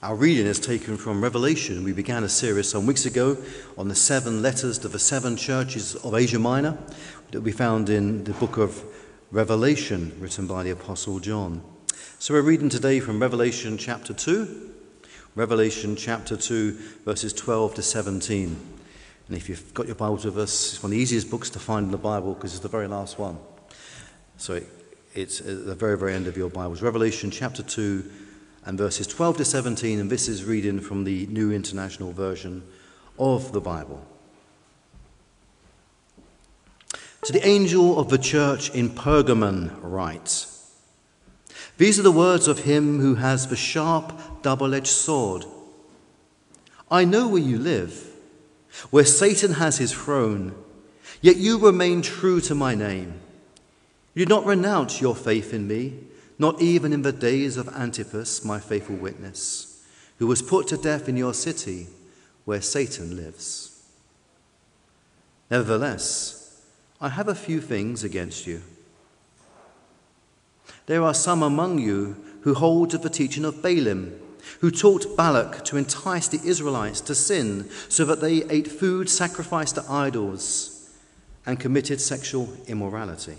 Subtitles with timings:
[0.00, 1.82] Our reading is taken from Revelation.
[1.82, 3.36] We began a series some weeks ago
[3.76, 6.78] on the seven letters to the seven churches of Asia Minor
[7.32, 8.80] that we found in the book of
[9.32, 11.64] Revelation, written by the Apostle John.
[12.20, 14.70] So we're reading today from Revelation chapter 2,
[15.34, 18.56] Revelation chapter 2, verses 12 to 17.
[19.26, 21.58] And if you've got your Bibles with us, it's one of the easiest books to
[21.58, 23.36] find in the Bible because it's the very last one.
[24.36, 24.60] So
[25.16, 26.82] it's at the very, very end of your Bibles.
[26.82, 28.27] Revelation chapter 2
[28.68, 32.62] and verses 12 to 17, and this is reading from the New International Version
[33.18, 34.06] of the Bible.
[37.24, 40.44] To the angel of the church in Pergamon, write
[41.78, 45.46] These are the words of him who has the sharp, double edged sword.
[46.90, 48.06] I know where you live,
[48.90, 50.54] where Satan has his throne,
[51.22, 53.14] yet you remain true to my name.
[54.12, 56.00] You did not renounce your faith in me
[56.38, 59.84] not even in the days of Antipas, my faithful witness,
[60.18, 61.88] who was put to death in your city
[62.44, 63.82] where Satan lives.
[65.50, 66.62] Nevertheless,
[67.00, 68.62] I have a few things against you.
[70.86, 74.18] There are some among you who hold to the teaching of Balaam,
[74.60, 79.74] who taught Balak to entice the Israelites to sin so that they ate food sacrificed
[79.74, 80.90] to idols
[81.44, 83.38] and committed sexual immorality.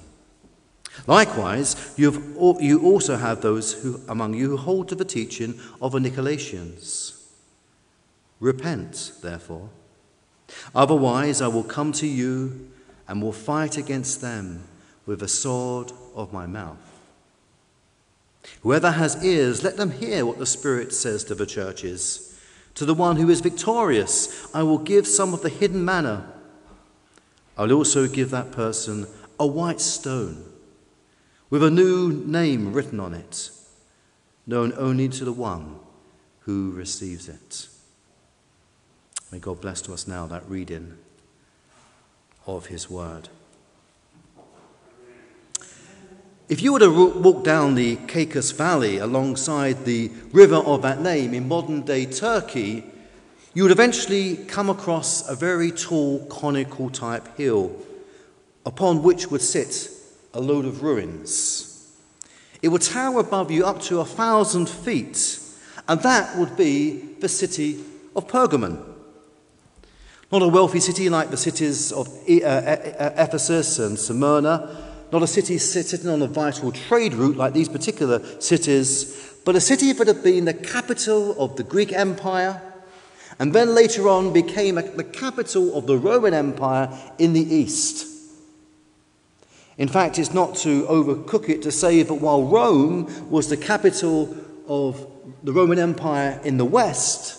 [1.07, 5.99] Likewise, you, also have those who, among you who hold to the teaching of the
[5.99, 7.21] Nicolaitans.
[8.39, 9.69] Repent, therefore.
[10.73, 12.69] Otherwise, I will come to you
[13.07, 14.63] and will fight against them
[15.05, 16.77] with the sword of my mouth.
[18.61, 22.39] Whoever has ears, let them hear what the Spirit says to the churches.
[22.75, 26.31] To the one who is victorious, I will give some of the hidden manna.
[27.57, 29.07] I will also give that person
[29.39, 30.48] a white stone
[31.49, 33.49] with a new name written on it,
[34.45, 35.79] known only to the one
[36.41, 37.67] who receives it.
[39.31, 40.97] May God bless to us now that reading
[42.45, 43.29] of his word.
[46.47, 51.35] If you were to walk down the Caicus Valley alongside the river of that name
[51.35, 52.83] in modern day Turkey,
[53.53, 57.75] you would eventually come across a very tall conical type hill
[58.65, 59.89] upon which would sit
[60.33, 61.91] a load of ruins.
[62.61, 65.39] It would tower above you up to a thousand feet,
[65.87, 67.83] and that would be the city
[68.15, 68.83] of Pergamon.
[70.31, 72.77] Not a wealthy city like the cities of uh,
[73.17, 78.19] Ephesus and Smyrna, not a city sitting on a vital trade route like these particular
[78.39, 82.61] cities, but a city that had been the capital of the Greek Empire
[83.39, 88.08] and then later on became the capital of the Roman Empire in the east.
[89.79, 94.35] In fact, it's not to overcook it to say that while Rome was the capital
[94.67, 95.07] of
[95.41, 97.37] the Roman Empire in the west,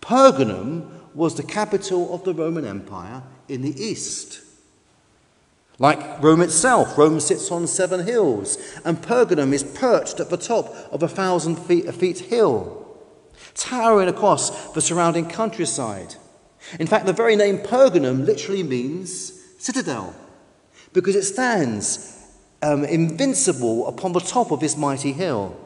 [0.00, 4.42] Pergamum was the capital of the Roman Empire in the east.
[5.80, 10.72] Like Rome itself, Rome sits on seven hills, and Pergamum is perched at the top
[10.92, 12.86] of a thousand feet, feet hill,
[13.56, 16.14] towering across the surrounding countryside.
[16.78, 20.14] In fact, the very name Pergamum literally means citadel
[20.92, 22.26] because it stands
[22.62, 25.56] um, invincible upon the top of this mighty hill.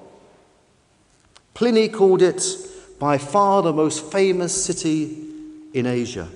[1.54, 2.42] Pliny called it
[2.98, 5.16] by far the most famous city
[5.72, 6.28] in Asia.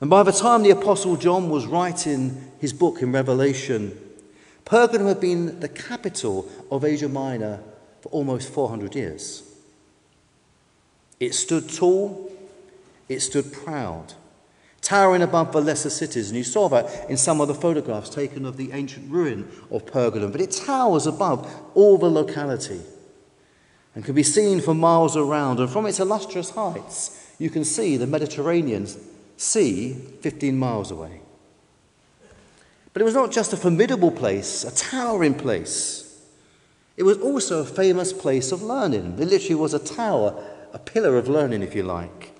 [0.00, 3.98] And by the time the Apostle John was writing his book in Revelation,
[4.64, 7.60] Pergamum had been the capital of Asia Minor
[8.00, 9.42] for almost 400 years.
[11.20, 12.32] It stood tall,
[13.08, 14.14] it stood proud
[14.84, 16.28] towering above the lesser cities.
[16.28, 19.86] And you saw that in some of the photographs taken of the ancient ruin of
[19.86, 20.30] Pergamum.
[20.30, 22.80] But it towers above all the locality
[23.94, 25.58] and can be seen for miles around.
[25.58, 28.86] And from its illustrious heights, you can see the Mediterranean
[29.36, 31.20] Sea 15 miles away.
[32.92, 36.22] But it was not just a formidable place, a towering place.
[36.96, 39.16] It was also a famous place of learning.
[39.18, 40.40] It literally was a tower,
[40.72, 42.32] a pillar of learning, if you like.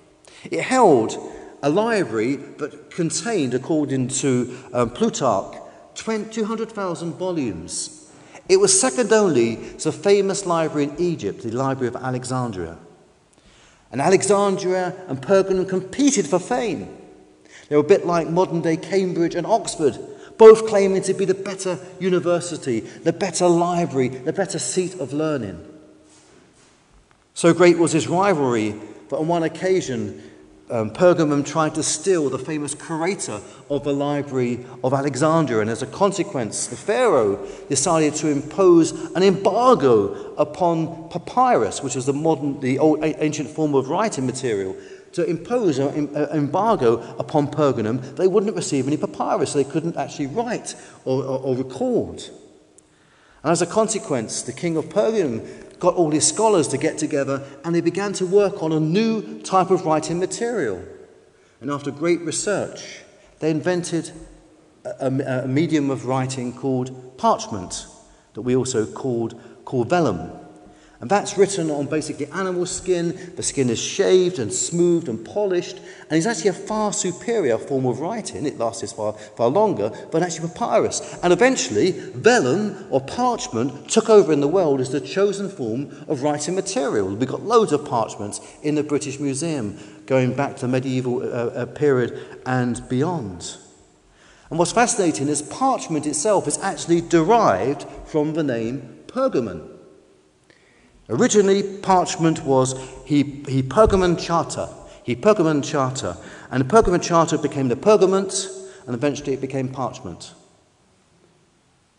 [0.49, 1.17] It held
[1.63, 5.57] a library that contained, according to um, Plutarch,
[5.95, 8.11] 200,000 volumes.
[8.47, 12.77] It was second only to the famous library in Egypt, the Library of Alexandria.
[13.91, 16.95] And Alexandria and Pergamum competed for fame.
[17.69, 19.97] They were a bit like modern day Cambridge and Oxford,
[20.37, 25.65] both claiming to be the better university, the better library, the better seat of learning.
[27.33, 28.71] So great was this rivalry
[29.09, 30.21] that on one occasion
[30.69, 33.39] um, Pergamum tried to steal the famous curator
[33.69, 39.21] of the Library of Alexandria, and as a consequence, the Pharaoh decided to impose an
[39.21, 44.75] embargo upon papyrus, which was the modern, the old ancient form of writing material,
[45.11, 48.15] to impose an embargo upon Pergamum.
[48.15, 50.75] They wouldn't receive any papyrus, so they couldn't actually write
[51.05, 52.23] or, or, or record.
[53.43, 57.43] And as a consequence, the king of Pergamum got all his scholars to get together
[57.63, 60.83] and they began to work on a new type of writing material.
[61.61, 63.01] And after great research,
[63.39, 64.11] they invented
[64.83, 67.85] a, a, a medium of writing called parchment,
[68.33, 70.31] that we also called, called vellum.
[71.05, 73.33] And that's written on basically animal skin.
[73.35, 75.77] The skin is shaved and smoothed and polished.
[76.09, 78.47] And it's actually a far superior form of writing.
[78.47, 81.19] It lasts far, far longer, but actually papyrus.
[81.21, 86.23] And eventually, vellum or parchment took over in the world as the chosen form of
[86.23, 87.15] writing material.
[87.15, 89.77] We've got loads of parchments in the British Museum
[90.07, 93.57] going back to the medieval uh, uh, period and beyond.
[94.49, 99.74] And what's fascinating is parchment itself is actually derived from the name pergamon.
[101.09, 102.75] Originally, parchment was
[103.05, 104.69] he, Pergamon Charta.
[105.03, 106.17] He Pergamon Charta.
[106.49, 108.47] And the Pergamon Charter became the Pergament,
[108.87, 110.33] and eventually it became parchment.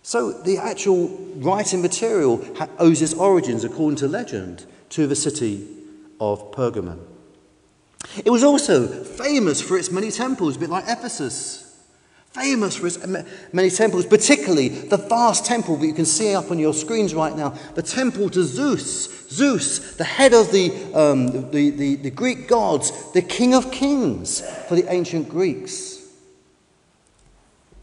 [0.03, 2.45] So the actual writing material
[2.79, 5.67] owes its origins, according to legend, to the city
[6.21, 7.01] of Pergamon.
[8.25, 11.66] It was also famous for its many temples, a bit like Ephesus
[12.37, 12.99] famous for its
[13.53, 17.35] many temples, particularly the vast temple that you can see up on your screens right
[17.37, 19.29] now, the temple to Zeus.
[19.29, 24.41] Zeus, the head of the, um, the, the, the Greek gods, the king of kings
[24.69, 25.95] for the ancient Greeks.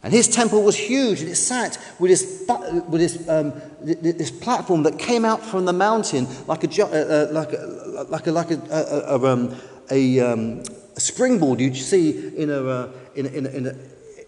[0.03, 2.45] And his temple was huge, and it sat with this,
[2.89, 7.27] with this, um, this platform that came out from the mountain like a, uh, uh,
[7.31, 9.55] like a, like a, like a, a, a, um,
[9.89, 10.63] a, um,
[10.95, 13.75] a springboard you'd see in a, uh, in, in, in a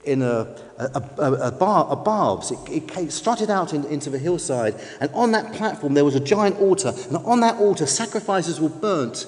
[0.06, 2.52] in a, a, a, a, bar, a barbs.
[2.52, 6.16] It, it came, strutted out in, into the hillside, and on that platform there was
[6.16, 9.26] a giant altar, and on that altar sacrifices were burnt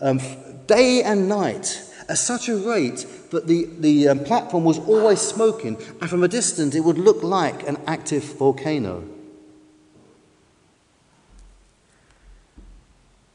[0.00, 0.20] um,
[0.66, 5.76] day and night at such a rate that the, the um, platform was always smoking,
[6.00, 9.04] and from a distance it would look like an active volcano.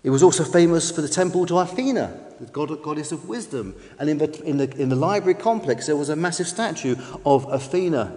[0.03, 3.75] It was also famous for the temple to Athena, the god, goddess of wisdom.
[3.99, 6.95] And in the, in, the, in the library complex, there was a massive statue
[7.25, 8.11] of Athena.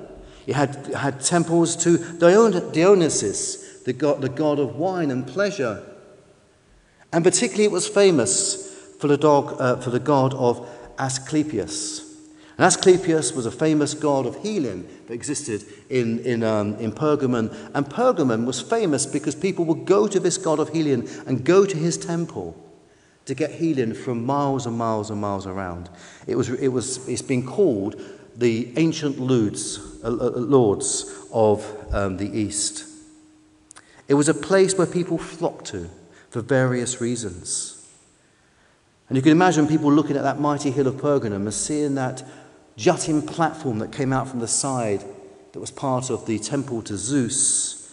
[0.47, 5.83] It had, had temples to Dion, Dionysus, the god, the god of wine and pleasure.
[7.13, 10.69] And particularly, it was famous for the, dog, uh, for the god of
[10.99, 12.01] Asclepius.
[12.59, 17.55] And Asclepius was a famous god of healing that existed in, in, um, in Pergamon.
[17.75, 21.67] And Pergamon was famous because people would go to this god of healing and go
[21.67, 22.66] to his temple
[23.27, 25.91] to get healing from miles and miles and miles around.
[26.27, 28.01] It was, it was, it's been called
[28.37, 32.85] the ancient Lourdes, uh, uh, Lourdes of um, the East.
[34.09, 35.91] It was a place where people flocked to
[36.31, 37.73] for various reasons.
[39.09, 42.23] And you can imagine people looking at that mighty hill of Pergamon and seeing that
[42.77, 45.03] jutting platform that came out from the side
[45.53, 47.93] that was part of the temple to Zeus.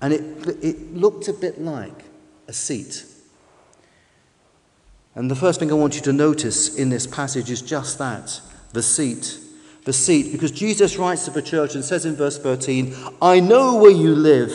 [0.00, 2.04] And it, it looked a bit like
[2.48, 3.04] a seat
[5.14, 8.40] and the first thing I want you to notice in this passage is just that
[8.72, 9.38] the seat.
[9.84, 13.76] The seat, because Jesus writes to the church and says in verse 13, I know
[13.76, 14.52] where you live,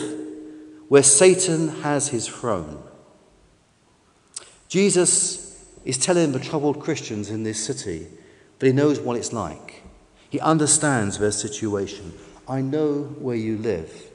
[0.88, 2.82] where Satan has his throne.
[4.68, 8.06] Jesus is telling the troubled Christians in this city
[8.58, 9.82] that he knows what it's like.
[10.30, 12.12] He understands their situation.
[12.48, 14.07] I know where you live.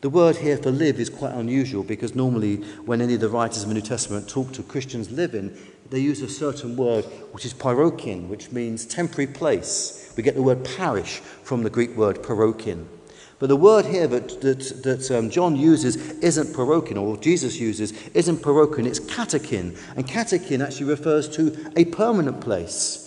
[0.00, 3.64] The word here for live is quite unusual because normally, when any of the writers
[3.64, 5.56] of the New Testament talk to Christians living,
[5.90, 10.12] they use a certain word which is parokin, which means temporary place.
[10.16, 12.86] We get the word parish from the Greek word parokin.
[13.40, 17.92] But the word here that, that, that um, John uses isn't parokin, or Jesus uses
[18.14, 19.76] isn't parokin, it's katakin.
[19.96, 23.04] And katakin actually refers to a permanent place.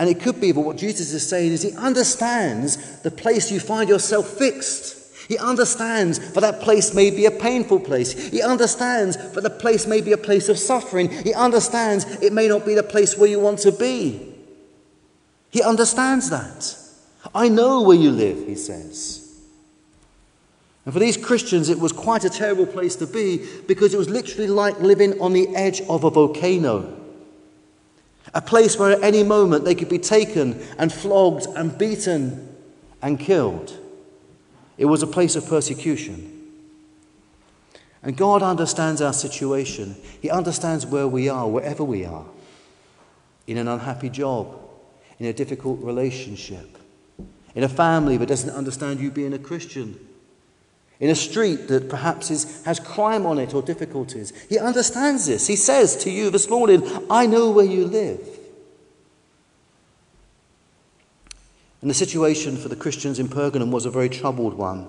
[0.00, 3.60] And it could be, but what Jesus is saying is he understands the place you
[3.60, 5.03] find yourself fixed.
[5.28, 8.30] He understands that that place may be a painful place.
[8.30, 11.10] He understands that the place may be a place of suffering.
[11.10, 14.34] He understands it may not be the place where you want to be.
[15.50, 16.76] He understands that.
[17.34, 19.24] I know where you live, he says.
[20.84, 24.10] And for these Christians, it was quite a terrible place to be because it was
[24.10, 27.00] literally like living on the edge of a volcano.
[28.34, 32.54] A place where at any moment they could be taken and flogged and beaten
[33.00, 33.78] and killed.
[34.76, 36.30] It was a place of persecution.
[38.02, 39.96] And God understands our situation.
[40.20, 42.26] He understands where we are, wherever we are.
[43.46, 44.58] in an unhappy job,
[45.18, 46.78] in a difficult relationship,
[47.54, 49.98] in a family that doesn't understand you being a Christian,
[51.00, 54.32] in a street that perhaps is, has crime on it or difficulties.
[54.48, 55.46] He understands this.
[55.46, 58.33] He says to you this morning, I know where you live.
[61.84, 64.88] And the situation for the Christians in Pergamum was a very troubled one,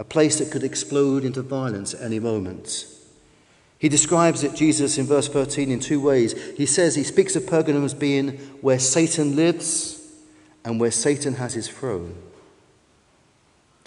[0.00, 2.86] a place that could explode into violence at any moment.
[3.78, 6.32] He describes it, Jesus, in verse 13, in two ways.
[6.56, 8.30] He says, he speaks of Pergamum as being
[8.62, 10.10] where Satan lives
[10.64, 12.20] and where Satan has his throne.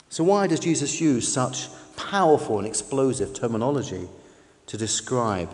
[0.08, 4.08] So, why does Jesus use such powerful and explosive terminology
[4.68, 5.50] to describe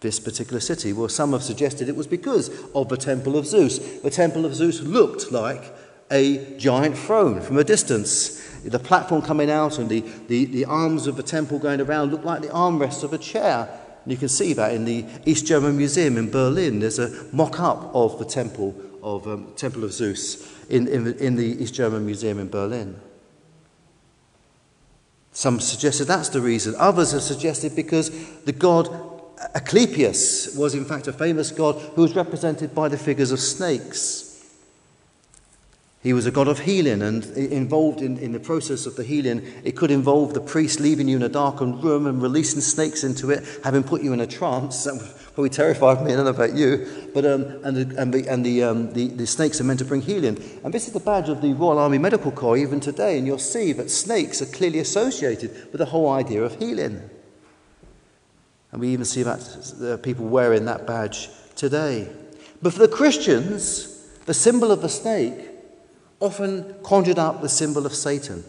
[0.00, 0.92] this particular city?
[0.92, 3.78] Well, some have suggested it was because of the Temple of Zeus.
[4.00, 5.72] The Temple of Zeus looked like
[6.10, 8.46] a giant throne from a distance.
[8.64, 12.24] The platform coming out and the, the, the arms of the temple going around look
[12.24, 13.68] like the armrests of a chair.
[14.04, 16.80] And you can see that in the East German Museum in Berlin.
[16.80, 21.24] There's a mock up of the temple of um, Temple of Zeus in, in, the,
[21.24, 23.00] in the East German Museum in Berlin.
[25.32, 26.74] Some suggested that's the reason.
[26.76, 28.10] Others have suggested because
[28.42, 28.88] the god
[29.54, 34.29] Asclepius was, in fact, a famous god who was represented by the figures of snakes.
[36.02, 39.46] He was a god of healing, and involved in, in the process of the healing,
[39.64, 43.30] it could involve the priest leaving you in a darkened room and releasing snakes into
[43.30, 44.84] it, having put you in a trance.
[45.30, 46.12] That probably terrified me.
[46.12, 49.06] I don't know about you, but um, and the, and, the, and the, um, the,
[49.08, 50.42] the snakes are meant to bring healing.
[50.64, 53.38] And this is the badge of the Royal Army Medical Corps even today, and you'll
[53.38, 57.08] see that snakes are clearly associated with the whole idea of healing.
[58.72, 62.08] And we even see that uh, people wearing that badge today.
[62.60, 65.49] But for the Christians, the symbol of the snake
[66.20, 68.44] often conjured up the symbol of Satan.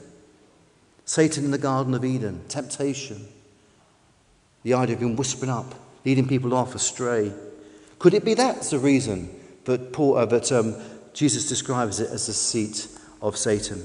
[1.06, 3.28] Satan in the Garden of Eden, temptation,
[4.64, 5.74] the idea of him whispering up,
[6.06, 7.32] leading people off astray.
[8.00, 9.30] Could it be that's the reason
[9.66, 10.76] that, Paul, uh, that um,
[11.14, 12.88] Jesus describes it as the seat
[13.22, 13.84] of Satan?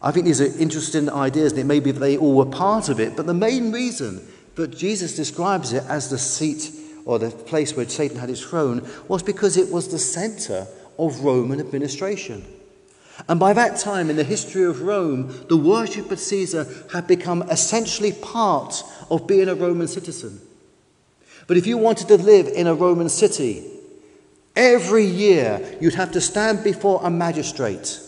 [0.00, 2.88] I think these are interesting ideas, and it may be that they all were part
[2.88, 6.72] of it, but the main reason that Jesus describes it as the seat
[7.04, 10.66] or the place where Satan had his throne was because it was the center
[10.98, 12.44] of Roman administration.
[13.28, 17.42] And by that time in the history of Rome, the worship of Caesar had become
[17.42, 20.40] essentially part of being a Roman citizen.
[21.46, 23.64] But if you wanted to live in a Roman city,
[24.56, 28.00] every year you'd have to stand before a magistrate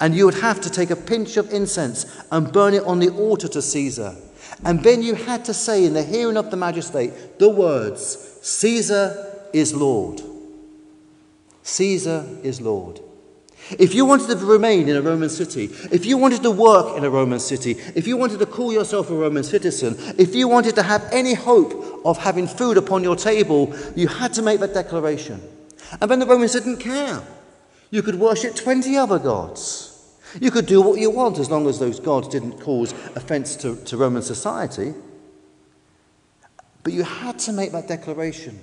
[0.00, 3.10] and you would have to take a pinch of incense and burn it on the
[3.10, 4.14] altar to Caesar.
[4.64, 9.32] And then you had to say in the hearing of the magistrate the words, Caesar
[9.52, 10.20] is Lord.
[11.62, 13.00] Caesar is Lord.
[13.78, 17.04] If you wanted to remain in a Roman city, if you wanted to work in
[17.04, 20.74] a Roman city, if you wanted to call yourself a Roman citizen, if you wanted
[20.74, 24.74] to have any hope of having food upon your table, you had to make that
[24.74, 25.40] declaration.
[26.00, 27.22] And then the Romans didn't care.
[27.90, 29.90] You could worship 20 other gods.
[30.40, 33.76] You could do what you want as long as those gods didn't cause offense to,
[33.84, 34.94] to Roman society.
[36.82, 38.58] But you had to make that declaration.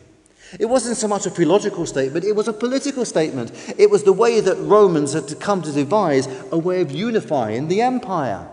[0.59, 3.51] It wasn't so much a theological statement, it was a political statement.
[3.77, 7.81] It was the way that Romans had come to devise a way of unifying the
[7.81, 8.47] empire.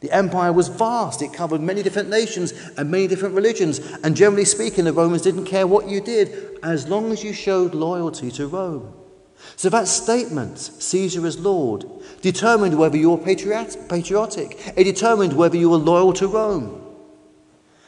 [0.00, 3.80] The empire was vast, it covered many different nations and many different religions.
[4.04, 7.74] And generally speaking, the Romans didn't care what you did as long as you showed
[7.74, 8.94] loyalty to Rome.
[9.56, 11.84] So that statement, Caesar is Lord,
[12.22, 14.72] determined whether you were patriotic.
[14.76, 16.84] It determined whether you were loyal to Rome.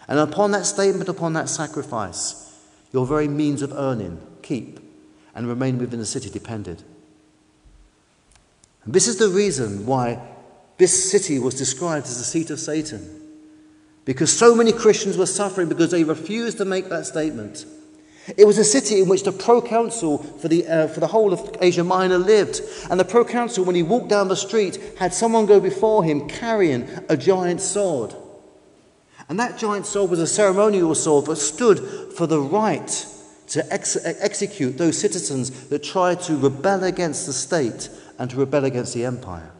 [0.08, 2.49] And upon that statement, upon that sacrifice,
[2.92, 4.80] your very means of earning, keep,
[5.34, 6.82] and remain within the city depended.
[8.84, 10.20] And this is the reason why
[10.78, 13.18] this city was described as the seat of Satan.
[14.04, 17.66] Because so many Christians were suffering because they refused to make that statement.
[18.36, 21.56] It was a city in which the proconsul for the, uh, for the whole of
[21.60, 22.60] Asia Minor lived.
[22.90, 26.88] And the proconsul, when he walked down the street, had someone go before him carrying
[27.08, 28.14] a giant sword.
[29.30, 31.78] And that giant sword was a ceremonial sword that stood
[32.14, 33.06] for the right
[33.46, 38.64] to ex- execute those citizens that tried to rebel against the state and to rebel
[38.64, 39.52] against the empire.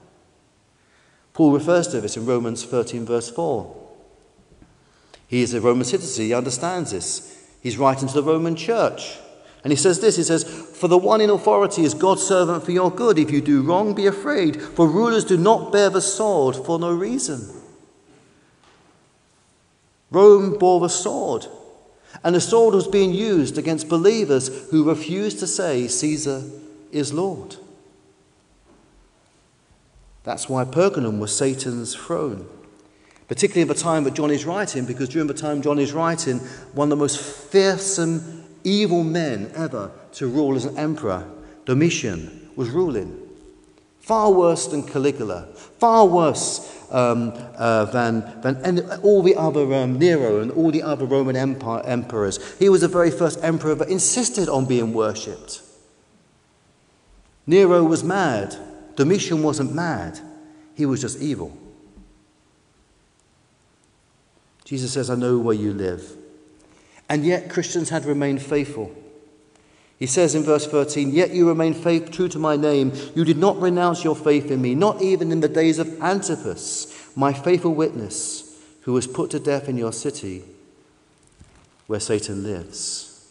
[1.35, 3.77] Paul refers to this in Romans 13, verse 4.
[5.29, 7.49] He is a Roman citizen, he understands this.
[7.63, 9.19] He's writing to the Roman church.
[9.63, 12.73] And he says this He says, For the one in authority is God's servant for
[12.73, 13.21] your good.
[13.21, 16.93] If you do wrong, be afraid, for rulers do not bear the sword for no
[16.93, 17.60] reason.
[20.11, 21.47] Rome bore the sword,
[22.25, 26.43] and the sword was being used against believers who refused to say Caesar
[26.91, 27.57] is Lord.
[30.25, 32.47] That's why Pergamum was Satan's throne,
[33.29, 36.39] particularly at the time that John is writing, because during the time John is writing,
[36.75, 41.27] one of the most fearsome evil men ever to rule as an emperor,
[41.65, 43.20] Domitian, was ruling.
[44.11, 45.47] Far worse than Caligula,
[45.79, 51.05] far worse um, uh, than, than all the other um, Nero and all the other
[51.05, 52.41] Roman empire, emperors.
[52.59, 55.63] He was the very first emperor that insisted on being worshipped.
[57.47, 58.57] Nero was mad.
[58.97, 60.19] Domitian wasn't mad,
[60.75, 61.57] he was just evil.
[64.65, 66.17] Jesus says, I know where you live.
[67.09, 68.93] And yet Christians had remained faithful.
[70.01, 72.93] He says in verse 13, Yet you remain faith, true to my name.
[73.15, 77.13] You did not renounce your faith in me, not even in the days of Antipas,
[77.15, 80.43] my faithful witness, who was put to death in your city
[81.87, 83.31] where Satan lives.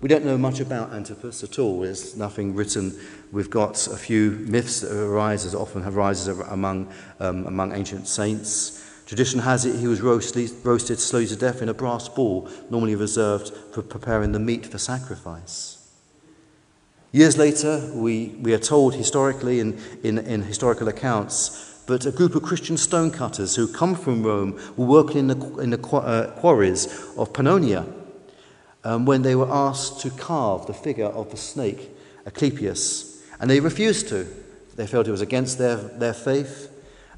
[0.00, 1.80] We don't know much about Antipas at all.
[1.80, 2.96] There's nothing written.
[3.32, 8.06] We've got a few myths that arise, as often have rises among, um, among ancient
[8.06, 8.85] saints.
[9.06, 12.96] Tradition has it he was roasted, roasted slowly to death in a brass ball, normally
[12.96, 15.76] reserved for preparing the meat for sacrifice.
[17.12, 22.34] Years later, we, we are told historically in, in, in historical accounts that a group
[22.34, 26.86] of Christian stonecutters who come from Rome were working in the, in the uh, quarries
[27.16, 27.90] of Pannonia
[28.82, 31.90] um, when they were asked to carve the figure of the snake,
[32.26, 34.26] Asclepius, and they refused to.
[34.74, 36.72] They felt it was against their, their faith,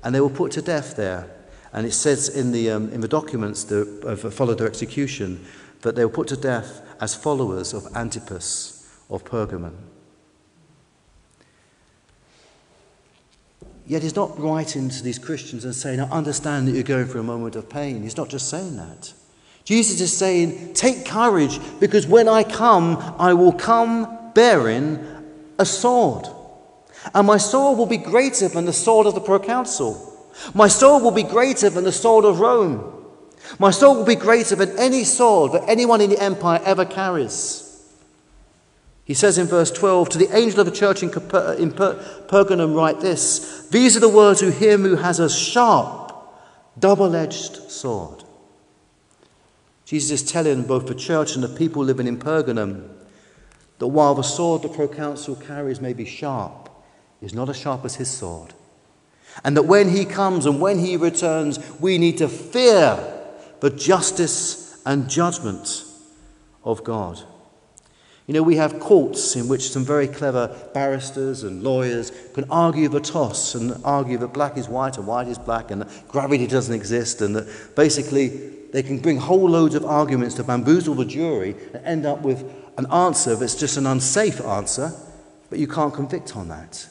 [0.05, 1.31] and they were put to death there.
[1.73, 5.45] And it says in the, um, in the documents that followed their execution
[5.83, 9.75] that they were put to death as followers of Antipas of Pergamon.
[13.87, 17.23] Yet he's not writing to these Christians and saying, I understand that you're going through
[17.23, 18.03] a moment of pain.
[18.03, 19.13] He's not just saying that.
[19.65, 24.99] Jesus is saying, Take courage, because when I come, I will come bearing
[25.59, 26.27] a sword.
[27.15, 30.08] And my sword will be greater than the sword of the proconsul.
[30.55, 32.95] My sword will be greater than the sword of Rome.
[33.59, 37.65] My sword will be greater than any sword that anyone in the empire ever carries.
[39.05, 42.77] He says in verse 12, To the angel of the church in, in per- Pergamum,
[42.77, 46.13] write this These are the words of him who has a sharp,
[46.79, 48.25] double edged sword.
[49.87, 52.91] Jesus is telling both the church and the people living in Pergamum
[53.79, 56.69] that while the sword the proconsul carries may be sharp,
[57.23, 58.53] is not as sharp as his sword.
[59.45, 62.99] And that when he comes and when he returns, we need to fear
[63.61, 65.85] the justice and judgment
[66.65, 67.23] of God.
[68.27, 72.89] You know, we have courts in which some very clever barristers and lawyers can argue
[72.89, 76.75] the toss and argue that black is white and white is black and gravity doesn't
[76.75, 78.29] exist and that basically
[78.73, 82.45] they can bring whole loads of arguments to bamboozle the jury and end up with
[82.77, 84.93] an answer that's just an unsafe answer,
[85.49, 86.87] but you can't convict on that.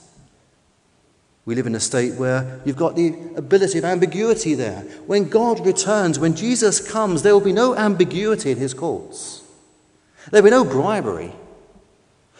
[1.47, 4.81] We live in a state where you've got the ability of ambiguity there.
[5.05, 9.43] When God returns, when Jesus comes, there will be no ambiguity in his courts.
[10.29, 11.31] There will be no bribery.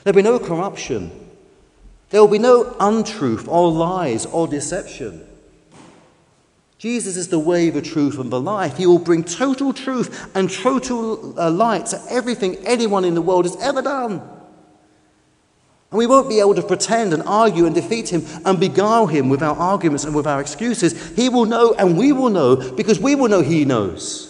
[0.03, 1.09] There will be no corruption.
[2.09, 5.25] There will be no untruth or lies or deception.
[6.77, 8.75] Jesus is the way, the truth, and the life.
[8.75, 13.45] He will bring total truth and total uh, light to everything anyone in the world
[13.45, 14.21] has ever done.
[15.91, 19.29] And we won't be able to pretend and argue and defeat him and beguile him
[19.29, 21.15] with our arguments and with our excuses.
[21.15, 24.27] He will know and we will know because we will know he knows.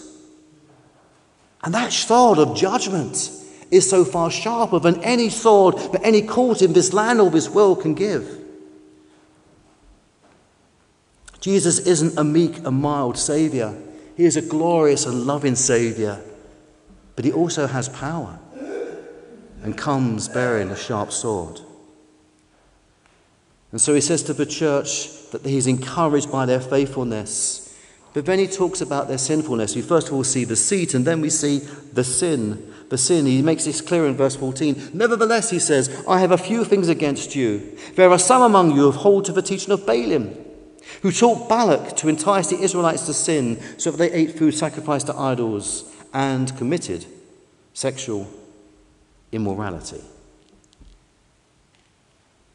[1.64, 3.30] And that sword of judgment
[3.70, 7.48] is so far sharper than any sword that any court in this land or this
[7.48, 8.38] world can give.
[11.40, 13.76] Jesus isn't a meek and mild Saviour.
[14.16, 16.20] He is a glorious and loving Saviour.
[17.16, 18.38] But he also has power
[19.68, 21.60] and comes bearing a sharp sword.
[23.70, 27.78] And so he says to the church that he's encouraged by their faithfulness.
[28.14, 29.76] But then he talks about their sinfulness.
[29.76, 31.58] We first of all see the seat, and then we see
[31.92, 32.72] the sin.
[32.88, 34.92] The sin, he makes this clear in verse 14.
[34.94, 37.76] Nevertheless, he says, I have a few things against you.
[37.94, 40.34] There are some among you who hold to the teaching of Balaam,
[41.02, 45.08] who taught Balak to entice the Israelites to sin so that they ate food sacrificed
[45.08, 47.04] to idols and committed
[47.74, 48.26] sexual
[49.32, 50.02] immorality.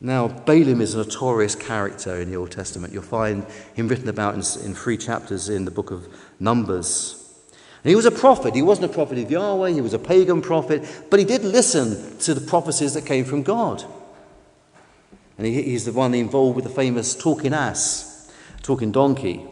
[0.01, 2.91] Now, Balaam is a notorious character in the Old Testament.
[2.91, 6.07] You'll find him written about in, in three chapters in the book of
[6.41, 7.23] Numbers.
[7.83, 8.53] And he was a prophet.
[8.53, 12.17] He wasn't a prophet of Yahweh, he was a pagan prophet, but he did listen
[12.19, 13.86] to the prophecies that came from God.
[15.38, 18.29] And he, he's the one involved with the famous talking ass,
[18.62, 19.45] talking donkey.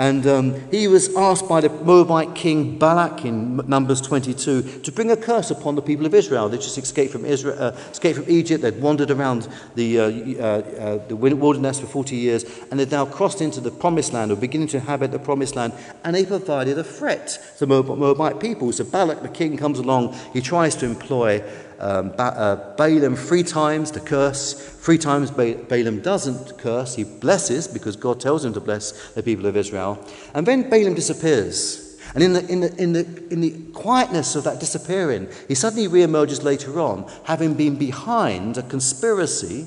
[0.00, 5.10] And um, he was asked by the Moabite king Balak in Numbers 22 to bring
[5.10, 6.48] a curse upon the people of Israel.
[6.48, 8.62] They just escaped from, Israel, uh, escaped from Egypt.
[8.62, 13.04] They'd wandered around the, uh, uh, uh, the wilderness for 40 years, and they'd now
[13.04, 15.74] crossed into the promised land or beginning to inhabit the promised land.
[16.02, 18.72] And they provided a threat to Moabite people.
[18.72, 20.16] So Balak, the king, comes along.
[20.32, 21.44] He tries to employ
[21.80, 24.54] um, ba- uh, Balaam three times to curse.
[24.54, 26.94] Three times ba- Balaam doesn't curse.
[26.94, 29.98] He blesses because God tells him to bless the people of Israel.
[30.34, 31.98] And then Balaam disappears.
[32.14, 35.86] And in the, in, the, in, the, in the quietness of that disappearing, he suddenly
[35.86, 39.66] re-emerges later on, having been behind a conspiracy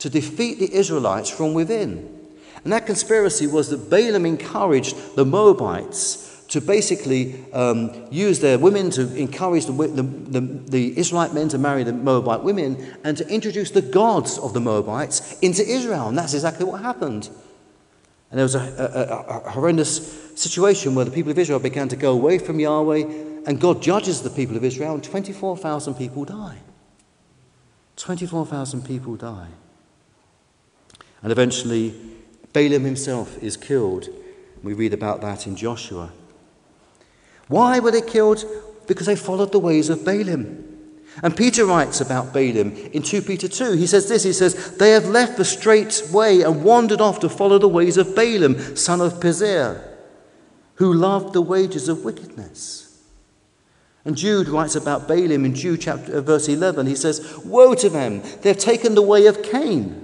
[0.00, 2.18] to defeat the Israelites from within.
[2.64, 8.90] And that conspiracy was that Balaam encouraged the Moabites to basically um, use their women
[8.90, 13.26] to encourage the, the, the, the, Israelite men to marry the Moabite women and to
[13.28, 16.08] introduce the gods of the Moabites into Israel.
[16.08, 17.30] And that's exactly what happened.
[18.30, 21.96] And there was a, a, a horrendous situation where the people of Israel began to
[21.96, 23.04] go away from Yahweh,
[23.46, 26.58] and God judges the people of Israel, and 24,000 people die.
[27.96, 29.48] 24,000 people die.
[31.22, 31.94] And eventually,
[32.52, 34.10] Balaam himself is killed.
[34.62, 36.12] We read about that in Joshua.
[37.48, 38.44] Why were they killed?
[38.86, 40.68] Because they followed the ways of Balaam.
[41.22, 43.72] And Peter writes about Balaam in 2 Peter 2.
[43.72, 47.28] He says this He says, They have left the straight way and wandered off to
[47.28, 49.82] follow the ways of Balaam, son of Bezer,
[50.76, 52.82] who loved the wages of wickedness.
[54.04, 56.86] And Jude writes about Balaam in Jude chapter, uh, verse 11.
[56.86, 58.22] He says, Woe to them!
[58.40, 59.98] They have taken the way of Cain.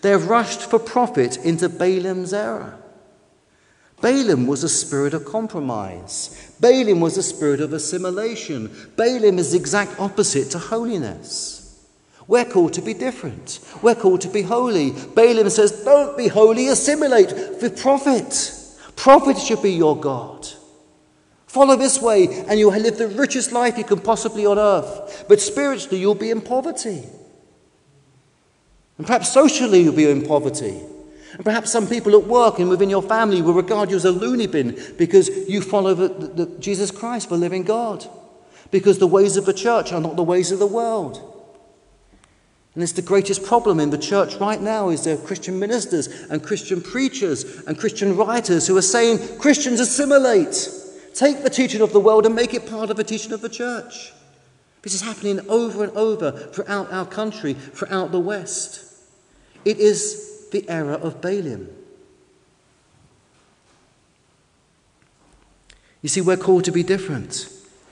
[0.00, 2.81] They have rushed for profit into Balaam's error.
[4.02, 6.54] Balaam was a spirit of compromise.
[6.60, 8.70] Balaam was a spirit of assimilation.
[8.96, 11.86] Balaam is the exact opposite to holiness.
[12.26, 13.60] We're called to be different.
[13.80, 14.90] We're called to be holy.
[14.90, 18.52] Balaam says, Don't be holy, assimilate with profit.
[18.96, 20.48] Profit should be your God.
[21.46, 25.26] Follow this way, and you'll live the richest life you can possibly on earth.
[25.28, 27.04] But spiritually, you'll be in poverty.
[28.98, 30.80] And perhaps socially, you'll be in poverty.
[31.32, 34.12] And perhaps some people at work and within your family will regard you as a
[34.12, 38.06] loony bin because you follow the, the, the Jesus Christ, the living God.
[38.70, 41.28] Because the ways of the church are not the ways of the world.
[42.74, 46.06] And it's the greatest problem in the church right now is there are Christian ministers
[46.30, 50.70] and Christian preachers and Christian writers who are saying, Christians assimilate.
[51.14, 53.50] Take the teaching of the world and make it part of the teaching of the
[53.50, 54.12] church.
[54.80, 58.84] This is happening over and over throughout our country, throughout the West.
[59.66, 61.68] It is the error of Balaam.
[66.02, 67.48] You see, we're called to be different.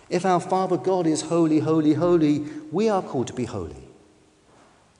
[0.09, 2.41] If our Father God is holy, holy, holy,
[2.73, 3.89] we are called to be holy.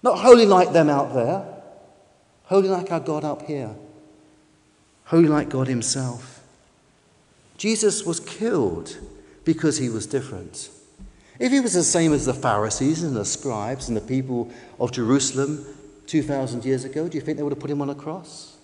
[0.03, 1.45] Not holy like them out there,
[2.45, 3.75] holy like our God up here,
[5.05, 6.43] holy like God Himself.
[7.59, 8.97] Jesus was killed
[9.45, 10.71] because He was different.
[11.41, 14.93] If He was the same as the Pharisees and the scribes and the people of
[14.93, 15.67] Jerusalem,
[16.11, 18.57] 2,000 years ago, do you think they would have put him on a cross?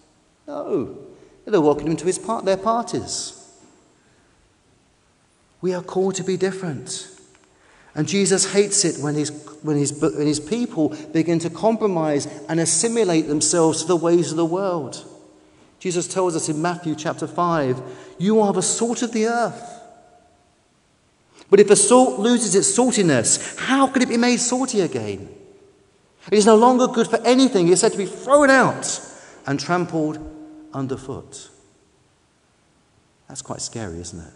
[0.48, 0.98] No.
[1.44, 3.32] They'd have welcomed him to his part, their parties.
[5.60, 7.08] We are called to be different.
[7.94, 9.30] And Jesus hates it when his,
[9.62, 14.36] when, his, when his people begin to compromise and assimilate themselves to the ways of
[14.36, 15.04] the world.
[15.78, 17.80] Jesus tells us in Matthew chapter 5
[18.18, 19.72] You are the salt of the earth.
[21.48, 25.35] But if the salt loses its saltiness, how can it be made salty again?
[26.30, 27.68] It is no longer good for anything.
[27.68, 29.00] It is said to be thrown out
[29.46, 30.18] and trampled
[30.72, 31.50] underfoot.
[33.28, 34.32] That's quite scary, isn't it?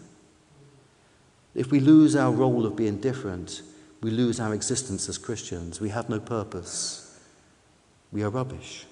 [1.53, 3.61] If we lose our role of being different,
[4.01, 5.81] we lose our existence as Christians.
[5.81, 7.19] We have no purpose.
[8.11, 8.85] We are rubbish.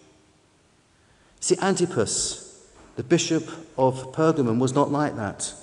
[1.40, 2.66] See, Antipas,
[2.98, 5.54] the bishop of Pergamum, was not like that.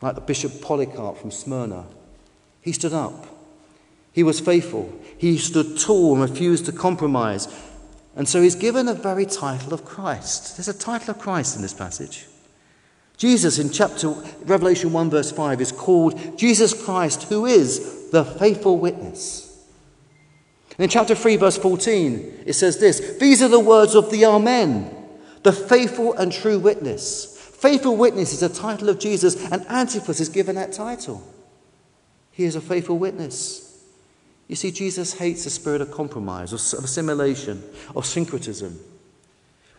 [0.00, 1.86] Like the bishop Polycarp from Smyrna.
[2.60, 3.26] He stood up
[4.12, 4.92] he was faithful.
[5.16, 7.48] He stood tall and refused to compromise.
[8.14, 10.56] And so he's given a very title of Christ.
[10.56, 12.26] There's a title of Christ in this passage.
[13.16, 14.08] Jesus in chapter
[14.44, 19.48] Revelation 1 verse 5 is called Jesus Christ who is the faithful witness.
[20.72, 24.24] And in chapter 3 verse 14 it says this, these are the words of the
[24.24, 24.92] Amen,
[25.42, 27.38] the faithful and true witness.
[27.38, 31.22] Faithful witness is a title of Jesus and Antipas is given that title.
[32.32, 33.71] He is a faithful witness.
[34.52, 37.62] You see, Jesus hates the spirit of compromise, of assimilation,
[37.96, 38.78] of syncretism.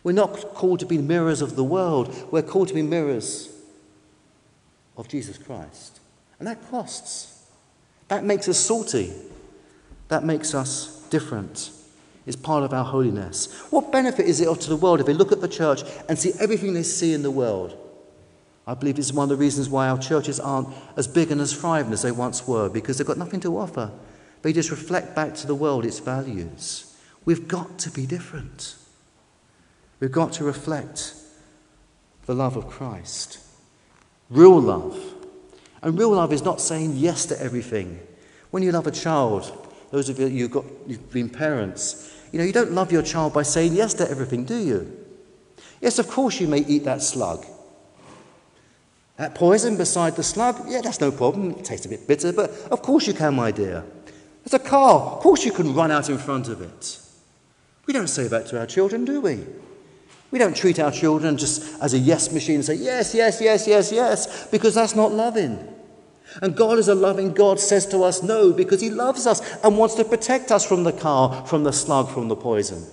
[0.02, 3.54] We're not called to be mirrors of the world, we're called to be mirrors
[4.96, 6.00] of Jesus Christ.
[6.40, 7.46] And that costs.
[8.08, 9.12] That makes us salty.
[10.08, 11.70] That makes us different.
[12.26, 13.56] It's part of our holiness.
[13.70, 16.32] What benefit is it to the world if they look at the church and see
[16.40, 17.78] everything they see in the world?
[18.66, 21.52] I believe it's one of the reasons why our churches aren't as big and as
[21.52, 23.92] thriving as they once were, because they've got nothing to offer.
[24.44, 26.94] They just reflect back to the world its values.
[27.24, 28.76] We've got to be different.
[30.00, 31.14] We've got to reflect
[32.26, 33.38] the love of Christ.
[34.28, 35.00] Real love.
[35.80, 37.98] And real love is not saying yes to everything.
[38.50, 39.50] When you love a child,
[39.90, 43.32] those of you who've, got, you've been parents, you know, you don't love your child
[43.32, 44.94] by saying yes to everything, do you?
[45.80, 47.46] Yes, of course you may eat that slug.
[49.16, 51.52] That poison beside the slug, yeah, that's no problem.
[51.52, 53.84] It tastes a bit bitter, but of course you can, my dear.
[54.44, 56.98] There's a car, of course you can run out in front of it.
[57.86, 59.44] We don't say that to our children, do we?
[60.30, 63.66] We don't treat our children just as a yes machine and say, yes, yes, yes,
[63.66, 65.74] yes, yes, because that's not loving.
[66.42, 69.78] And God, is a loving God, says to us no because He loves us and
[69.78, 72.84] wants to protect us from the car, from the slug, from the poison.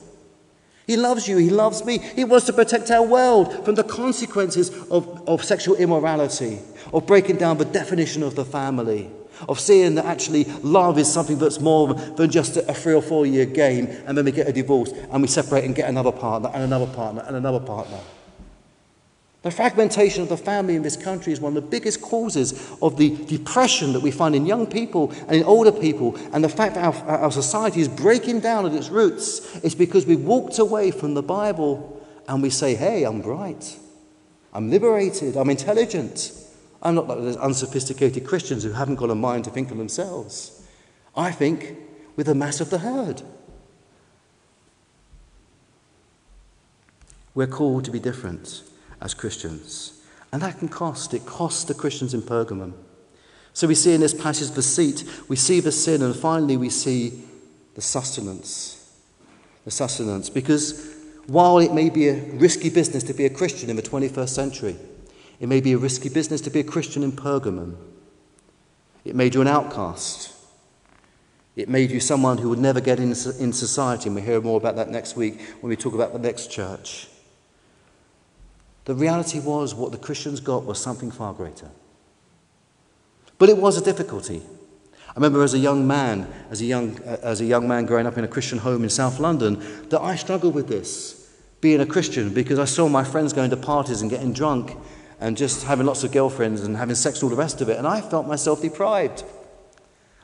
[0.86, 1.98] He loves you, He loves me.
[1.98, 6.60] He wants to protect our world from the consequences of, of sexual immorality,
[6.94, 9.10] of breaking down the definition of the family,
[9.48, 13.26] of seeing that actually love is something that's more than just a three or four
[13.26, 16.50] year game, and then we get a divorce and we separate and get another partner
[16.54, 18.00] and another partner and another partner.
[19.44, 22.98] The fragmentation of the family in this country is one of the biggest causes of
[22.98, 26.16] the depression that we find in young people and in older people.
[26.32, 30.06] And the fact that our, our society is breaking down at its roots is because
[30.06, 33.78] we've walked away from the Bible and we say, hey, I'm bright,
[34.54, 36.34] I'm liberated, I'm intelligent.
[36.82, 40.66] I'm not like those unsophisticated Christians who haven't got a mind to think for themselves.
[41.16, 41.78] I think
[42.16, 43.22] with the mass of the herd.
[47.34, 48.64] We're called to be different
[49.00, 50.02] as Christians.
[50.32, 51.14] And that can cost.
[51.14, 52.74] It costs the Christians in Pergamum.
[53.54, 56.70] So we see in this passage the seat, we see the sin, and finally we
[56.70, 57.22] see
[57.76, 58.78] the sustenance.
[59.66, 60.30] The sustenance.
[60.30, 60.96] Because
[61.28, 64.76] while it may be a risky business to be a Christian in the 21st century,
[65.42, 67.76] it may be a risky business to be a Christian in Pergamum.
[69.04, 70.36] It made you an outcast.
[71.56, 74.58] It made you someone who would never get in, in society, and we'll hear more
[74.58, 77.08] about that next week when we talk about the next church.
[78.86, 81.72] The reality was what the Christians got was something far greater.
[83.40, 84.44] But it was a difficulty.
[85.08, 88.16] I remember as a young man, as a young, as a young man growing up
[88.16, 92.32] in a Christian home in South London, that I struggled with this, being a Christian,
[92.32, 94.78] because I saw my friends going to parties and getting drunk
[95.22, 97.78] and just having lots of girlfriends and having sex and all the rest of it,
[97.78, 99.24] and I felt myself deprived.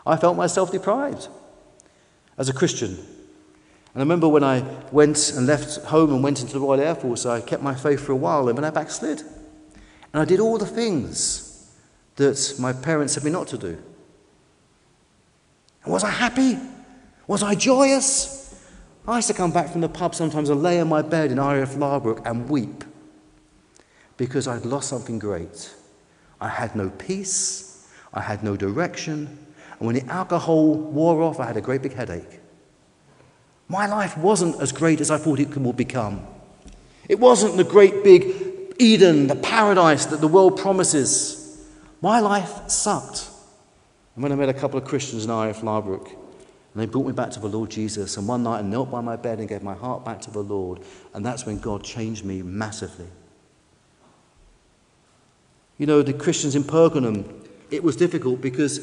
[0.06, 1.28] I felt myself deprived
[2.38, 2.90] as a Christian.
[2.90, 6.96] And I remember when I went and left home and went into the Royal Air
[6.96, 9.22] Force, I kept my faith for a while and then I backslid.
[10.14, 11.72] And I did all the things
[12.16, 13.78] that my parents said me not to do.
[15.84, 16.58] And was I happy?
[17.28, 18.36] Was I joyous?
[19.08, 21.40] I used to come back from the pub sometimes and lay in my bed in
[21.40, 22.84] RAF Laarbruch and weep
[24.17, 25.73] because I'd lost something great.
[26.41, 29.45] I had no peace, I had no direction,
[29.80, 32.39] and when the alcohol wore off, I had a great big headache.
[33.67, 36.25] My life wasn't as great as I thought it would become.
[37.08, 41.65] It wasn't the great big Eden, the paradise that the world promises.
[42.01, 43.30] My life sucked.
[44.15, 47.13] And when I met a couple of Christians in RAF Laarbruch, and they brought me
[47.13, 49.63] back to the Lord Jesus, and one night I knelt by my bed and gave
[49.63, 50.82] my heart back to the Lord,
[51.13, 53.08] and that's when God changed me massively.
[55.78, 57.26] You know, the Christians in Pergamum,
[57.70, 58.80] it was difficult because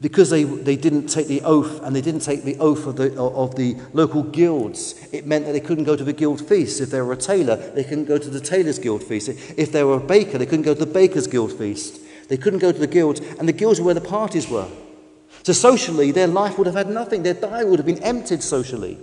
[0.00, 3.14] because they, they didn't take the oath and they didn't take the oath of the,
[3.20, 6.80] of the local guilds, it meant that they couldn't go to the guild feast.
[6.80, 9.28] If they were a tailor, they couldn't go to the tailor's guild feast.
[9.58, 12.00] If they were a baker, they couldn't go to the baker's guild feast.
[12.28, 14.68] They couldn't go to the guilds, and the guilds were where the parties were.
[15.42, 17.22] So socially, their life would have had nothing.
[17.22, 18.96] Their diary would have been emptied socially.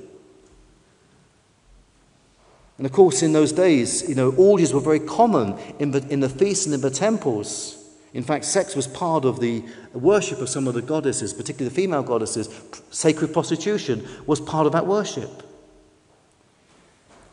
[2.78, 6.20] And of course, in those days, you know, orgies were very common in the, in
[6.20, 7.74] the feasts and in the temples.
[8.14, 9.64] In fact, sex was part of the
[9.94, 12.50] worship of some of the goddesses, particularly the female goddesses.
[12.92, 15.44] Sacred prostitution was part of that worship.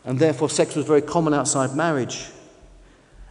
[0.04, 2.26] And therefore, sex was very common outside marriage.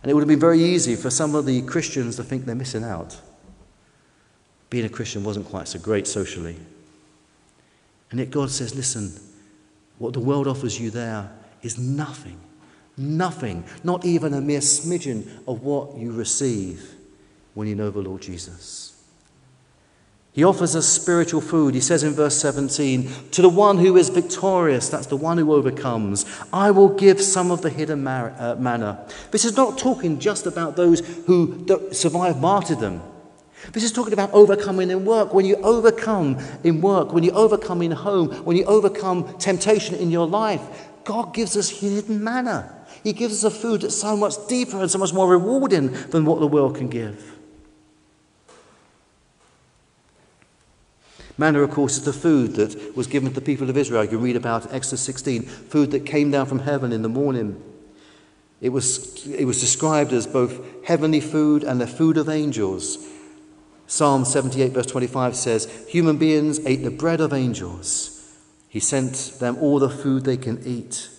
[0.02, 2.56] And it would have been very easy for some of the Christians to think they're
[2.56, 3.20] missing out.
[4.70, 6.58] Being a Christian wasn't quite so great socially.
[8.12, 9.20] And yet, God says, listen,
[9.98, 11.32] what the world offers you there
[11.64, 12.40] is nothing.
[12.96, 13.64] Nothing.
[13.84, 16.94] Not even a mere smidgen of what you receive
[17.54, 18.94] when you know the Lord Jesus.
[20.34, 21.76] He offers us spiritual food.
[21.76, 25.54] He says in verse 17, To the one who is victorious, that's the one who
[25.54, 29.08] overcomes, I will give some of the hidden uh, manna.
[29.30, 33.02] This is not talking just about those who survive martyrdom.
[33.72, 35.34] This is talking about overcoming in work.
[35.34, 40.12] When you overcome in work, when you overcome in home, when you overcome temptation in
[40.12, 40.62] your life,
[41.06, 42.74] God gives us hidden manna.
[43.04, 46.26] He gives us a food that's so much deeper and so much more rewarding than
[46.26, 47.32] what the world can give.
[51.38, 54.06] Manna, of course, is the food that was given to the people of Israel.
[54.06, 57.62] You read about Exodus 16, food that came down from heaven in the morning.
[58.62, 63.06] It was, it was described as both heavenly food and the food of angels.
[63.88, 68.10] Psalm 78, verse 25 says, Human beings ate the bread of angels.
[68.70, 71.10] He sent them all the food they can eat.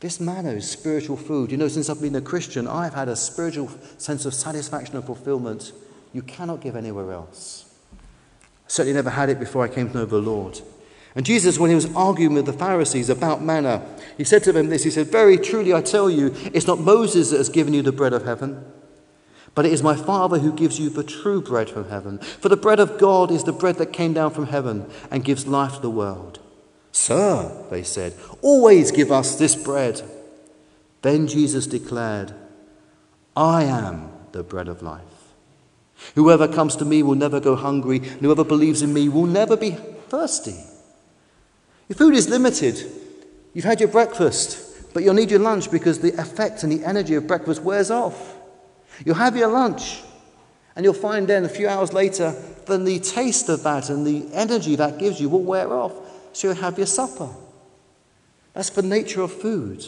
[0.00, 1.50] This manna is spiritual food.
[1.50, 5.04] You know, since I've been a Christian, I've had a spiritual sense of satisfaction and
[5.04, 5.72] fulfillment
[6.12, 7.74] you cannot give anywhere else.
[8.68, 10.60] Certainly never had it before I came to know the Lord.
[11.14, 14.68] And Jesus, when he was arguing with the Pharisees about manna, he said to them
[14.68, 17.82] this He said, Very truly I tell you, it's not Moses that has given you
[17.82, 18.64] the bread of heaven,
[19.56, 22.18] but it is my Father who gives you the true bread from heaven.
[22.18, 25.46] For the bread of God is the bread that came down from heaven and gives
[25.46, 26.38] life to the world.
[26.92, 30.02] Sir, they said, always give us this bread.
[31.00, 32.34] Then Jesus declared,
[33.34, 35.02] I am the bread of life.
[36.16, 39.56] Whoever comes to me will never go hungry, and whoever believes in me will never
[39.56, 40.56] be thirsty.
[41.88, 42.78] Your food is limited.
[43.54, 47.14] You've had your breakfast, but you'll need your lunch because the effect and the energy
[47.14, 48.35] of breakfast wears off.
[49.04, 50.02] You'll have your lunch,
[50.74, 52.34] and you'll find then a few hours later,
[52.66, 55.92] then the taste of that and the energy that gives you will wear off.
[56.32, 57.28] So you'll have your supper.
[58.52, 59.86] That's the nature of food.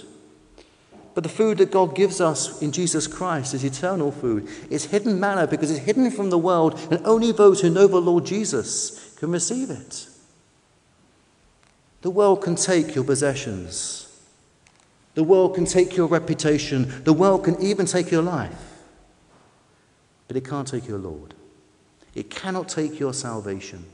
[1.15, 4.49] But the food that God gives us in Jesus Christ is eternal food.
[4.71, 8.01] It's hidden manna because it's hidden from the world, and only those who know the
[8.01, 10.07] Lord Jesus can receive it.
[12.03, 14.05] The world can take your possessions.
[15.15, 17.03] The world can take your reputation.
[17.03, 18.68] The world can even take your life.
[20.29, 21.35] But it can't take your Lord.
[22.15, 23.85] It cannot take your salvation.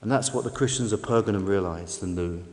[0.00, 2.44] And that's what the Christians of Pergamum realized and knew.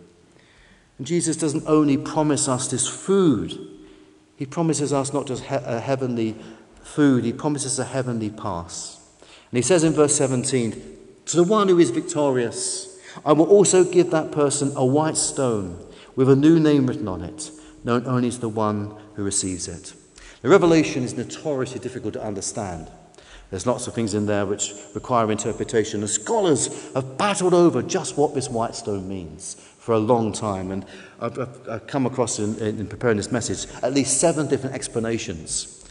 [0.97, 3.58] And Jesus doesn't only promise us this food,
[4.36, 6.36] he promises us not just he- a heavenly
[6.82, 8.99] food, he promises a heavenly pass.
[9.21, 10.82] And he says in verse 17,
[11.26, 15.80] To the one who is victorious, I will also give that person a white stone
[16.15, 17.52] with a new name written on it,
[17.84, 19.93] known only to the one who receives it.
[20.43, 22.91] The revelation is notoriously difficult to understand.
[23.49, 28.17] There's lots of things in there which require interpretation, and scholars have battled over just
[28.17, 30.71] what this white stone means for a long time.
[30.71, 30.86] And
[31.21, 35.88] I've, I've, I've come across in, in preparing this message at least seven different explanations.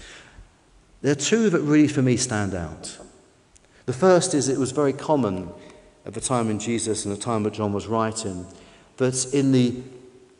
[1.00, 2.98] There are two that really, for me, stand out.
[3.86, 5.48] The first is it was very common
[6.04, 8.46] at the time in Jesus and the time that John was writing
[8.98, 9.80] that in the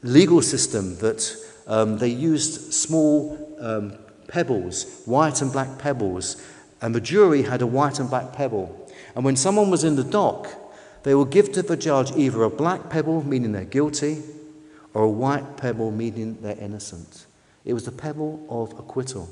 [0.02, 1.34] legal system that
[1.66, 3.94] um, they used small um,
[4.28, 6.42] pebbles, white and black pebbles,
[6.80, 8.90] and the jury had a white and black pebble.
[9.14, 10.48] And when someone was in the dock,
[11.04, 14.22] they will give to the judge either a black pebble, meaning they're guilty,
[14.94, 17.26] or a white pebble, meaning they're innocent.
[17.64, 19.28] It was the pebble of acquittal.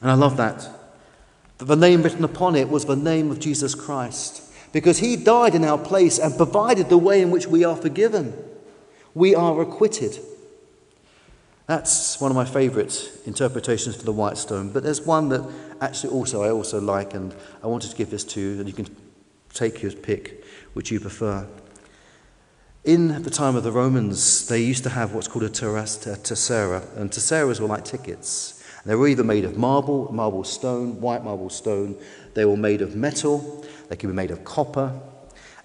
[0.00, 0.68] And I love that.
[1.58, 5.54] That the name written upon it was the name of Jesus Christ, because he died
[5.54, 8.34] in our place and provided the way in which we are forgiven.
[9.14, 10.18] We are acquitted.
[11.72, 14.68] That's one of my favourite interpretations for the white stone.
[14.74, 15.40] But there's one that
[15.80, 18.74] actually also I also like, and I wanted to give this to you, and you
[18.74, 18.94] can
[19.54, 21.46] take your pick, which you prefer.
[22.84, 27.10] In the time of the Romans, they used to have what's called a tessera, and
[27.10, 28.62] tesseras were like tickets.
[28.84, 31.96] They were either made of marble, marble stone, white marble stone.
[32.34, 33.64] They were made of metal.
[33.88, 35.00] They could be made of copper.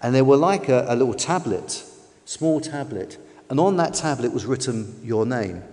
[0.02, 1.84] And they were like a, a little tablet,
[2.24, 3.18] small tablet.
[3.50, 5.64] And on that tablet was written your name.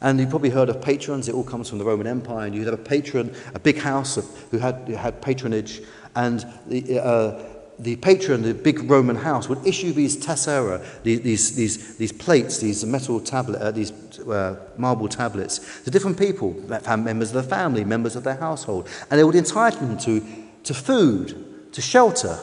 [0.00, 1.28] And you've probably heard of patrons.
[1.28, 2.46] It all comes from the Roman Empire.
[2.46, 5.82] And you'd have a patron, a big house of, who, had, had patronage.
[6.16, 7.42] And the, uh,
[7.78, 12.58] the patron, the big Roman house, would issue these tessera, these, these, these, these plates,
[12.58, 16.52] these metal tablet, uh, these uh, marble tablets, to different people,
[16.98, 18.88] members of the family, members of their household.
[19.10, 20.22] And they would entitle them to,
[20.64, 22.38] to food, to shelter.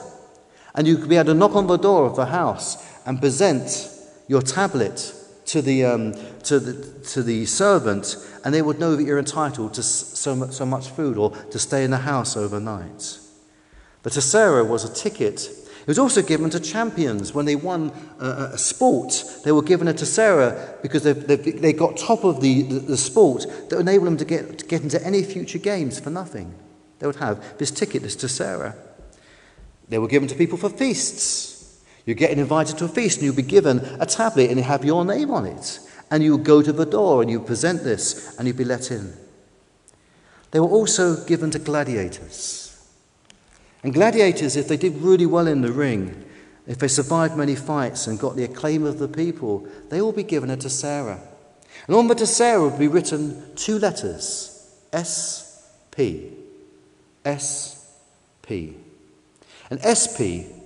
[0.75, 3.89] And you could be able to knock on the door of the house and present
[4.27, 5.13] your tablet
[5.47, 9.73] to the, um, to the, to the servant, and they would know that you're entitled
[9.75, 13.19] to so much, so much food or to stay in the house overnight.
[14.03, 15.49] The tessera was a ticket.
[15.81, 17.33] It was also given to champions.
[17.33, 21.73] When they won a, a sport, they were given a tessera because they, they, they
[21.73, 25.03] got top of the, the, the, sport that enabled them to get, to get into
[25.05, 26.53] any future games for nothing.
[26.99, 28.75] They would have this ticket, this tessera.
[29.87, 31.56] They were given to people for feasts.
[32.07, 34.85] You're getting invited to a feast and you'll be given a tablet and you have
[34.85, 35.79] your name on it.
[36.09, 39.13] And you go to the door and you present this and you'll be let in.
[40.51, 42.63] they were also given to gladiators.
[43.83, 46.23] And gladiators, if they did really well in the ring,
[46.65, 50.23] if they survived many fights and got the acclaim of the people, they will be
[50.23, 51.19] given a tessera.
[51.87, 54.53] And on the tessera would be written two letters
[54.93, 56.31] S P.
[57.25, 57.93] S
[58.41, 58.77] P.
[59.69, 60.56] And SP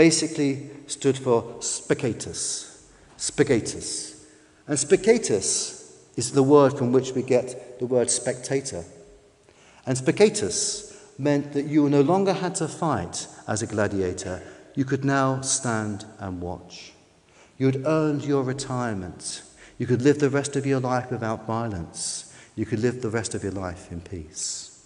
[0.00, 2.88] basically stood for spectatus.
[3.18, 4.24] Spectatus.
[4.66, 8.82] And spectatus is the word from which we get the word spectator.
[9.84, 14.42] And spectatus meant that you no longer had to fight as a gladiator,
[14.74, 16.92] you could now stand and watch.
[17.58, 19.42] You had earned your retirement.
[19.76, 22.34] You could live the rest of your life without violence.
[22.56, 24.82] You could live the rest of your life in peace.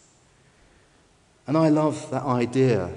[1.47, 2.91] And I love that idea.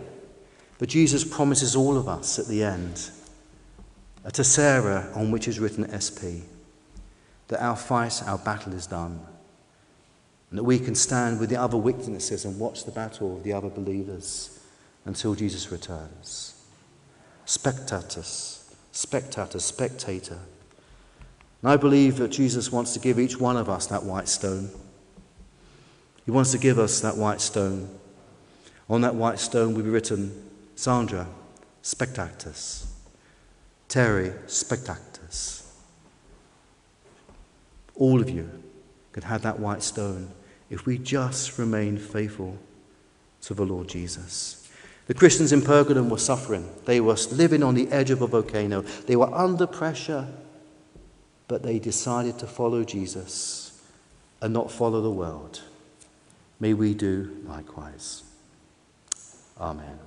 [0.80, 3.10] But Jesus promises all of us at the end
[4.24, 6.44] a tessera on which is written SP,
[7.48, 9.22] that our fight, our battle is done,
[10.50, 13.54] and that we can stand with the other witnesses and watch the battle of the
[13.54, 14.60] other believers
[15.06, 16.62] until Jesus returns.
[17.46, 20.40] Spectatus, spectator, spectator.
[21.62, 24.70] And I believe that Jesus wants to give each one of us that white stone.
[26.26, 27.98] He wants to give us that white stone.
[28.90, 30.47] On that white stone will be written,
[30.78, 31.28] Sandra,
[31.82, 32.86] spectatus.
[33.88, 35.74] Terry, spectatus.
[37.96, 38.48] All of you
[39.12, 40.30] could have that white stone
[40.70, 42.60] if we just remain faithful
[43.42, 44.70] to the Lord Jesus.
[45.08, 46.70] The Christians in Pergamum were suffering.
[46.86, 48.82] They were living on the edge of a volcano.
[48.82, 50.28] They were under pressure,
[51.48, 53.82] but they decided to follow Jesus
[54.42, 55.60] and not follow the world.
[56.60, 58.22] May we do likewise.
[59.60, 60.07] Amen.